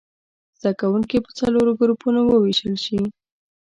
[0.61, 2.99] زده کوونکي په څلورو ګروپونو ووېشل شي.